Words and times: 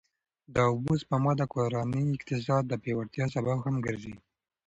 د 0.53 0.55
اوبو 0.69 0.93
سپما 1.01 1.31
د 1.37 1.41
کورني 1.53 2.03
اقتصاد 2.17 2.63
د 2.67 2.73
پیاوړتیا 2.83 3.25
سبب 3.35 3.57
هم 3.65 3.75
ګرځي. 3.85 4.15